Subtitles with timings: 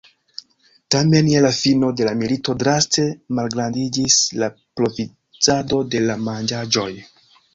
[0.93, 3.05] Tamen je la fino de la milito draste
[3.39, 4.49] malgrandiĝis la
[4.81, 6.89] provizado de la manĝaĵoj.